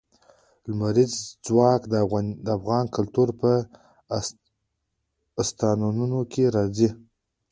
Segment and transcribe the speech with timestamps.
[0.69, 1.13] لمریز
[1.45, 1.81] ځواک
[2.45, 3.51] د افغان کلتور په
[5.35, 6.89] داستانونو کې راځي.